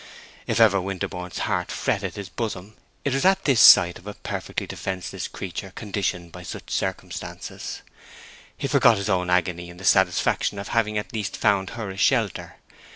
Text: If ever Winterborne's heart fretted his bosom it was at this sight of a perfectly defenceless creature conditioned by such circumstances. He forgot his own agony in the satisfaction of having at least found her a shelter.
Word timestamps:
If 0.47 0.59
ever 0.59 0.81
Winterborne's 0.81 1.37
heart 1.45 1.71
fretted 1.71 2.15
his 2.15 2.27
bosom 2.27 2.73
it 3.05 3.13
was 3.13 3.23
at 3.23 3.43
this 3.45 3.61
sight 3.61 3.99
of 3.99 4.07
a 4.07 4.15
perfectly 4.15 4.65
defenceless 4.65 5.27
creature 5.27 5.73
conditioned 5.75 6.31
by 6.31 6.41
such 6.41 6.71
circumstances. 6.71 7.83
He 8.57 8.67
forgot 8.67 8.97
his 8.97 9.09
own 9.09 9.29
agony 9.29 9.69
in 9.69 9.77
the 9.77 9.85
satisfaction 9.85 10.57
of 10.57 10.69
having 10.69 10.97
at 10.97 11.13
least 11.13 11.37
found 11.37 11.69
her 11.77 11.91
a 11.91 11.97
shelter. 11.97 12.55